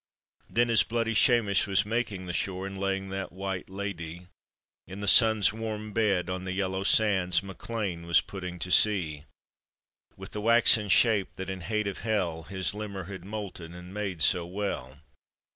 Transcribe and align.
Then 0.49 0.71
as 0.71 0.81
bloody 0.81 1.13
Shamesh 1.13 1.67
was 1.67 1.85
making 1.85 2.25
the 2.25 2.33
shore, 2.33 2.65
And 2.65 2.79
laying 2.79 3.09
that 3.09 3.31
white 3.31 3.69
ladye 3.69 4.29
In 4.87 4.99
the 4.99 5.07
sun's 5.07 5.53
warm 5.53 5.93
bed 5.93 6.27
on 6.27 6.43
the 6.43 6.53
yellow 6.53 6.81
sands, 6.81 7.43
MacLean 7.43 8.07
was 8.07 8.19
putting 8.19 8.57
to 8.57 8.71
sea 8.71 9.25
"With 10.17 10.31
the 10.31 10.41
waxen 10.41 10.89
shape 10.89 11.35
that 11.35 11.51
in 11.51 11.61
hate 11.61 11.85
of 11.85 11.99
hell 11.99 12.41
His 12.41 12.71
limmer 12.73 13.03
had 13.07 13.23
molten 13.23 13.75
and 13.75 13.93
made 13.93 14.23
so 14.23 14.43
well. 14.43 15.01